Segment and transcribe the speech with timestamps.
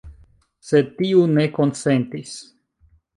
[0.69, 2.33] Sed tiu ne konsentis.